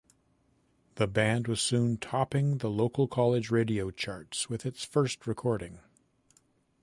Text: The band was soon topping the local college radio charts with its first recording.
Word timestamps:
The 0.95 1.05
band 1.05 1.47
was 1.47 1.61
soon 1.61 1.97
topping 1.97 2.57
the 2.57 2.71
local 2.71 3.07
college 3.07 3.51
radio 3.51 3.91
charts 3.91 4.49
with 4.49 4.65
its 4.65 4.83
first 4.83 5.27
recording. 5.27 5.77